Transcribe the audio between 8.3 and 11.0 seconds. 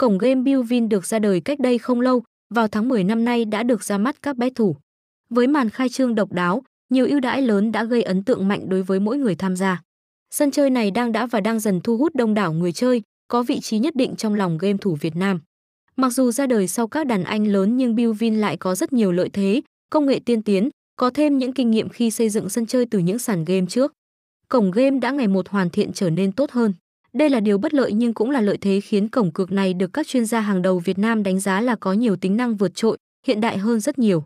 mạnh đối với mỗi người tham gia. Sân chơi này